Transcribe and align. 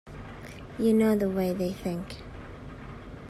You 0.79 0.95
know 0.95 1.15
the 1.15 1.29
way 1.29 1.53
they 1.53 1.71
think. 1.73 2.15